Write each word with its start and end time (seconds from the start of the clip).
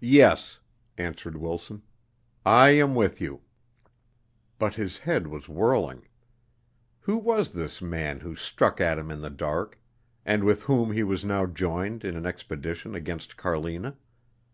"Yes," 0.00 0.60
answered 0.96 1.36
Wilson, 1.36 1.82
"I 2.42 2.70
am 2.70 2.94
with 2.94 3.20
you." 3.20 3.42
But 4.58 4.76
his 4.76 5.00
head 5.00 5.26
was 5.26 5.46
whirling. 5.46 6.08
Who 7.00 7.18
was 7.18 7.50
this 7.50 7.82
man 7.82 8.20
who 8.20 8.34
struck 8.34 8.80
at 8.80 8.98
him 8.98 9.10
in 9.10 9.20
the 9.20 9.28
dark, 9.28 9.78
and 10.24 10.42
with 10.42 10.62
whom 10.62 10.92
he 10.92 11.02
was 11.02 11.22
now 11.22 11.44
joined 11.44 12.02
in 12.02 12.16
an 12.16 12.24
expedition 12.24 12.94
against 12.94 13.36
Carlina? 13.36 13.98